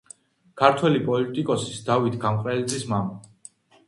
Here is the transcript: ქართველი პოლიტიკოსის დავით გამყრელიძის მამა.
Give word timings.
ქართველი 0.59 1.01
პოლიტიკოსის 1.09 1.83
დავით 1.89 2.15
გამყრელიძის 2.23 2.87
მამა. 2.95 3.53